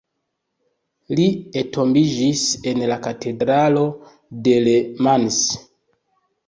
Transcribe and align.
Li 1.19 1.27
entombiĝis 1.61 2.47
en 2.73 2.83
la 2.93 2.99
katedralo 3.05 3.87
de 4.49 4.59
Le 4.69 4.77
Mans. 5.09 5.43